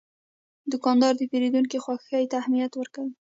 دوکاندار 0.71 1.13
د 1.17 1.21
پیرودونکي 1.31 1.77
خوښي 1.83 2.25
ته 2.31 2.35
اهمیت 2.41 2.71
ورکوي. 2.75 3.13